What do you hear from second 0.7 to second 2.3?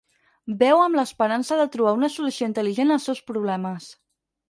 amb l'esperança de trobar una